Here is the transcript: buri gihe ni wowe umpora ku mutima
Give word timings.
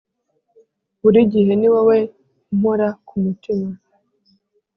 buri 1.01 1.19
gihe 1.33 1.53
ni 1.59 1.67
wowe 1.73 1.97
umpora 2.51 2.87
ku 3.07 3.15
mutima 3.23 3.67